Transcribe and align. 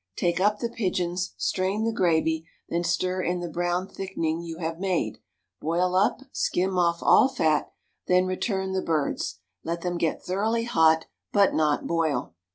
Take 0.15 0.39
up 0.39 0.57
the 0.57 0.69
pigeons, 0.71 1.35
strain 1.37 1.83
the 1.83 1.93
gravy, 1.93 2.47
then 2.67 2.83
stir 2.83 3.21
in 3.21 3.39
the 3.39 3.47
brown 3.47 3.87
thickening 3.87 4.41
you 4.41 4.57
have 4.57 4.79
made; 4.79 5.19
boil 5.59 5.93
up, 5.93 6.21
skim 6.31 6.75
off 6.79 7.03
all 7.03 7.27
fat, 7.29 7.71
then 8.07 8.25
return 8.25 8.73
the 8.73 8.81
birds; 8.81 9.41
let 9.63 9.81
them 9.81 9.99
get 9.99 10.23
thoroughly 10.23 10.63
hot, 10.63 11.05
but 11.31 11.53
not 11.53 11.85
boil. 11.85 12.33